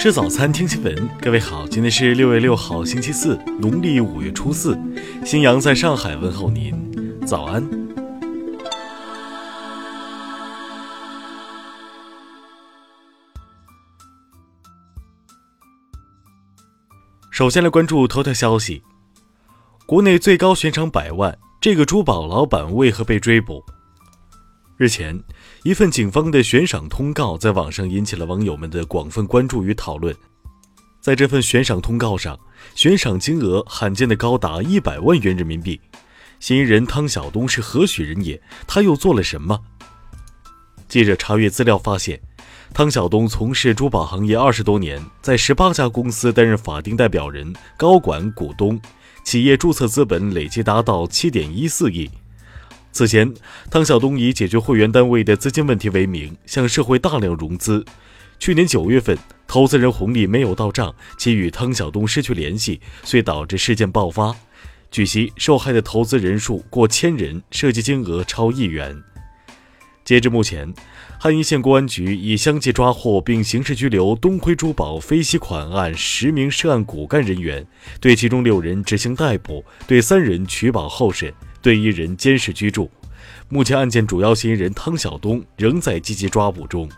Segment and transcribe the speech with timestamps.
[0.00, 1.08] 吃早餐，听新闻。
[1.20, 4.74] 各位好，今天是六月六号，星期四，农历五月初四。
[5.26, 6.74] 新阳在上海问候您，
[7.26, 7.62] 早安。
[17.30, 18.82] 首先来关注头条消息：
[19.84, 23.62] 国内最高悬赏百万，这个珠宝老板为何被追捕？
[24.80, 25.22] 日前，
[25.62, 30.16] 一份警方的悬赏通告在网上引起了网友们的广泛关注与讨论。
[31.02, 32.40] 在这份悬赏通告上，
[32.74, 35.78] 悬赏金额罕见的高达一百万元人民币。
[36.38, 38.40] 嫌疑人汤晓东是何许人也？
[38.66, 39.60] 他又做了什么？
[40.88, 42.18] 记者查阅资料发现，
[42.72, 48.80] 汤晓东从事珠宝行业二十多年，在十八家公司担任法定代表人、高管、股东，
[49.24, 52.10] 企业注册资本累计达到七点一四亿。
[52.92, 53.32] 此前，
[53.70, 57.84] 汤晓东以解决会员单位的资金问题为名，向社会大量融资。
[58.38, 64.34] 去年九月份，投资人红利没有到账，其与汤晓东失去联系，遂导致事件爆发。
[64.90, 69.00] 据悉，受害的投资人数过千人，涉及金额超亿元。
[70.04, 70.74] 截至目前，
[71.20, 77.64] 汉阴县公安局已相继抓获并刑事拘留东辉珠宝非息款案十名涉案骨干人员，
[78.00, 81.32] 对其中六人执行逮捕，对三人取保候审。
[81.62, 82.90] 对一人监视居住，
[83.48, 86.88] 目前案件主要嫌疑人汤晓东仍在积极抓捕中。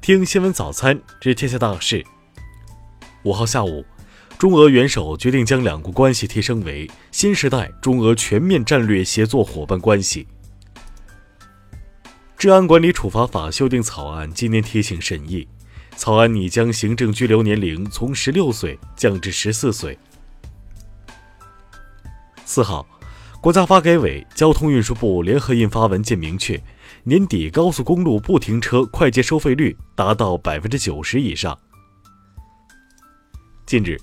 [0.00, 2.04] 听新闻早餐知天下大事。
[3.22, 3.84] 五号下午，
[4.38, 10.26] 中俄元首决定将两国关系提升为新时代中俄全面战略协作伙伴关系。
[12.38, 15.46] 治安管理处罚法修订草案今年提请审议，
[15.94, 19.98] 草案拟将行政拘留年龄从十六岁降至十四岁。
[22.46, 22.86] 四号。
[23.40, 26.62] 国家发改委、交通运输部联合印发文件，明确
[27.04, 31.58] 年底高速公路不停车快捷收费率达到百分之九十以上。
[33.64, 33.98] 近日，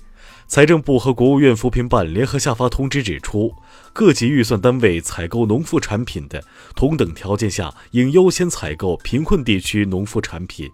[0.48, 3.54] 财政部和国务院扶贫办联合下发通知，指出
[3.92, 6.42] 各级预算单位采购农副产品的，
[6.74, 10.68] 同等条件下应优先采购贫困地区农副产品。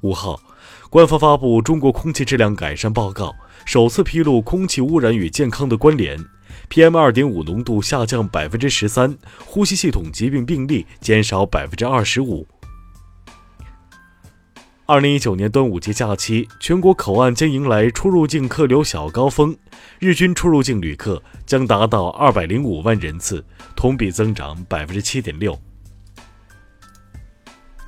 [0.00, 0.40] 五号，
[0.90, 3.26] 官方发布《中国空气质量改善报告》，
[3.64, 6.18] 首次披露空气污染与健康的关联。
[6.70, 12.46] PM 二点五浓度下降百分之十三，呼吸系统疾病病例减少百分之二十五。
[14.86, 19.54] 二零一九年端午节假期，全国口岸将迎来出入境客流小高峰，
[19.98, 23.44] 日均出入境旅客将达到二百零五万人次，
[23.76, 25.58] 同比增长百分之七点六。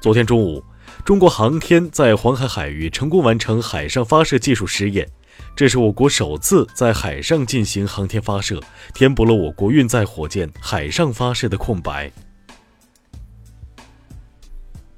[0.03, 0.63] 昨天中午，
[1.05, 5.09] 中国航天在黄海海域成功完成海上发射技术实验。
[5.57, 8.61] 这是我国首次在海上进行航天发射，
[8.95, 12.11] 填补了我国运载火箭海上发射的空白。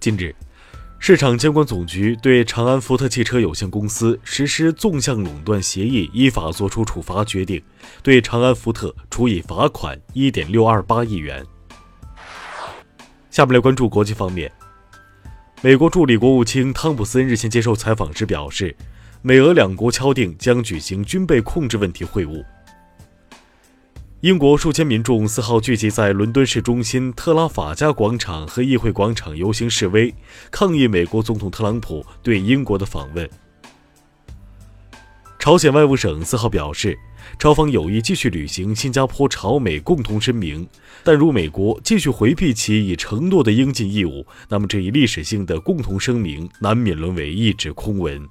[0.01, 0.35] 近日，
[0.99, 7.63] 市场监管总局对长安福特汽车有限公司实施纵向垄断协议依法作出处罚决定，
[8.03, 11.45] 对长安福特处以罚款一点六二八亿元。
[13.31, 14.53] 下面来关注国际方面，
[15.65, 18.75] 美国助理国务卿汤普森日前接受采访时表示。
[19.25, 22.45] 美俄两国敲定将举行军备控制问题会晤。
[24.23, 30.13] 英国数千民众四号聚集在伦敦市中心特拉法加广场和议会广场游行示威，
[30.51, 33.31] 抗议美国总统特朗普对英国的访问。
[35.43, 36.97] 朝鲜外务省四号表示，
[37.37, 40.65] 朝方有意继续履行新加坡朝美共同声明，
[41.03, 48.25] 但如美国继续回避其已承诺的应尽义务，那么这一历史性的共同声明难免沦为一纸空文。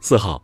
[0.00, 0.40] 四号，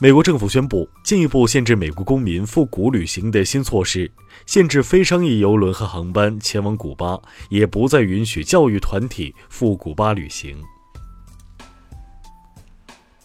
[0.00, 4.10] 美国政府宣布进一步限制美国公民赴古旅行的新措施，
[4.46, 7.16] 限制非商业游轮和航班前往古巴，
[7.50, 10.60] 也不再允许教育团体赴古巴旅行。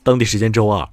[0.05, 0.87] 当地时间周二，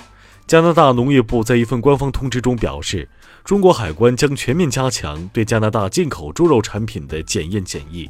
[0.47, 3.07] 加拿大农业部在一份官方通知中表示，
[3.45, 8.09] 中国海关将全面加强对加拿大进口猪肉产品的检验检疫。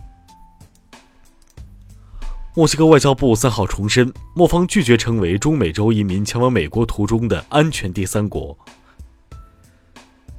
[2.54, 8.56] 墨西哥外交部三号重申，墨方拒绝成为中美洲移民前往美国途中的安全第三国。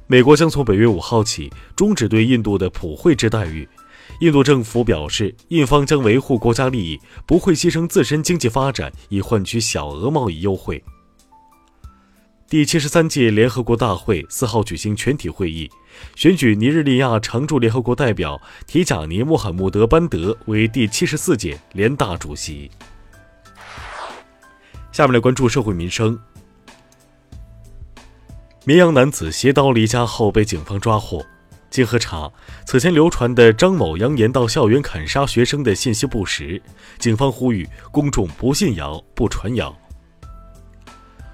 [0.06, 3.68] 美国将从本月五号起终止对印度的普惠制待遇。
[4.20, 10.82] 印度政府表示，印方将维护国家利益，不会牺牲自身经济发展以换取小额贸易优惠。
[12.48, 15.68] 第七十三届联合国大会四号举行全体会议，
[16.14, 22.70] 选举尼日利亚常驻联合国代表提贾尼·穆罕默德·班德为第七十四届联大主席。
[24.92, 26.16] 下面来关注社会民生。
[28.64, 31.24] 绵阳男子携刀离家后被警方抓获。
[31.74, 32.30] 经核查，
[32.64, 36.62] 此前流传的张某扬言到校园砍杀学生的信息不实，
[37.00, 39.76] 警方呼吁公众不信谣、不传谣。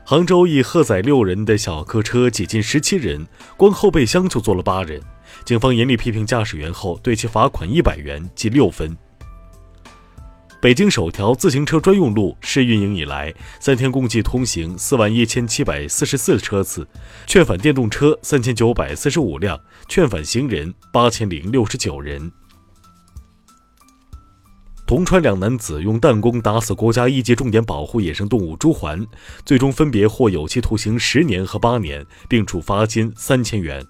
[0.03, 3.27] 杭州一荷载六人的小客车挤进十七人，
[3.59, 4.99] 光后备箱就坐了八人，
[5.45, 8.97] 警方严厉批评驾驶员后，对其罚款一百元，记六分。
[10.61, 16.87] 北京首条自行车专用路试运营以来，三天共计通行四万一千七百四十四车次，
[17.27, 19.59] 劝返电动车三千九百四十五辆，
[19.89, 22.31] 劝返行人八千零六十九人。
[24.87, 29.07] 铜川两男子用弹弓打死国家一级重点保护野生动物朱鹮，
[29.47, 33.83] 最终分别获有期徒刑十年和八年，并处罚金三千元。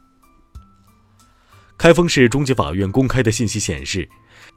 [1.76, 4.08] 开封市中级法院公开的信息显示。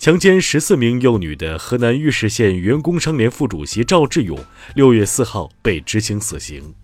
[0.04, 4.38] 强奸十四名幼女的河南尉氏县员工商联副主席赵志勇，
[4.76, 6.76] 六月四号被执行死刑。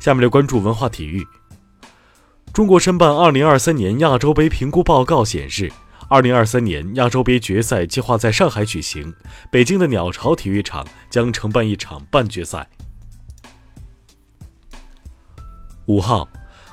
[0.00, 1.22] 下面来关注文化体育。
[2.54, 5.70] 中国申办二零二三年亚洲杯评估报告显示，
[6.08, 9.12] 二零二三年亚洲杯决赛计划在上海举行，
[9.52, 12.66] 北京的鸟巢体育场将承办一场半决赛。
[15.84, 16.26] 五号，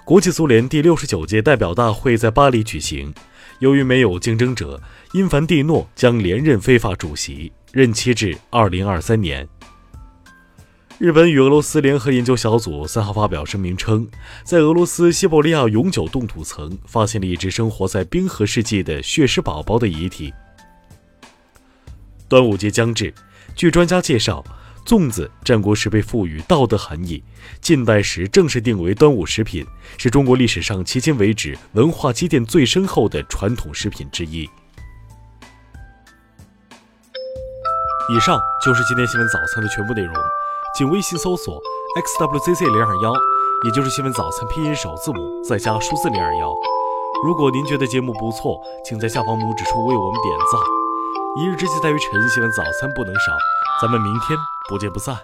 [0.05, 3.13] 国际足联第六十九届代表大会在巴黎举行。
[3.59, 4.81] 由于没有竞争者，
[5.13, 9.47] 因凡蒂诺将连任非法主席，任期至二零二三年。
[10.97, 14.07] 日本与俄罗斯联合研究小组三号发表声明称，
[14.43, 20.33] 在俄罗斯西伯利亚永久冻土层发现了一只生活在冰河世纪的血狮宝宝的遗体。
[22.29, 23.13] 端午节将至，
[23.55, 24.43] 据专家介绍。
[24.91, 27.23] 粽子战国时被赋予道德含义，
[27.61, 29.65] 近代时正式定为端午食品，
[29.97, 34.43] 是中国历史上迄今为止文化积淀最深厚的传统食品之一。
[38.09, 40.13] 以上就是今天新闻早餐的全部内容，
[40.77, 41.57] 请微信搜索
[41.95, 43.13] xwzc 零二幺，
[43.63, 46.53] 也就是新闻早餐拼音首字母再加数字零二幺。
[47.23, 50.80] 如果您觉得节目不错，请在下方拇指处为我们点赞。
[51.33, 53.31] 一日之计在于晨，新闻早餐不能少。
[53.81, 54.37] 咱们明天
[54.67, 55.15] 不见不散。